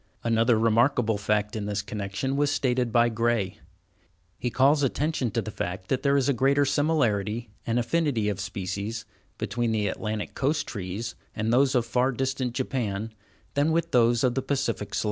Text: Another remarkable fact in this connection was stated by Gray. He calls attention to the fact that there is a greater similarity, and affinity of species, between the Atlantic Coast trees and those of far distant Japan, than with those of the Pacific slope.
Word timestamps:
Another 0.23 0.57
remarkable 0.57 1.19
fact 1.19 1.55
in 1.55 1.67
this 1.67 1.83
connection 1.83 2.35
was 2.35 2.49
stated 2.49 2.91
by 2.91 3.07
Gray. 3.07 3.59
He 4.39 4.49
calls 4.49 4.81
attention 4.81 5.29
to 5.29 5.43
the 5.43 5.51
fact 5.51 5.89
that 5.89 6.01
there 6.01 6.17
is 6.17 6.27
a 6.27 6.33
greater 6.33 6.65
similarity, 6.65 7.51
and 7.67 7.77
affinity 7.77 8.27
of 8.27 8.39
species, 8.39 9.05
between 9.37 9.71
the 9.71 9.87
Atlantic 9.87 10.33
Coast 10.33 10.65
trees 10.65 11.13
and 11.35 11.53
those 11.53 11.75
of 11.75 11.85
far 11.85 12.11
distant 12.11 12.55
Japan, 12.55 13.13
than 13.53 13.71
with 13.71 13.91
those 13.91 14.23
of 14.23 14.33
the 14.33 14.41
Pacific 14.41 14.95
slope. 14.95 14.99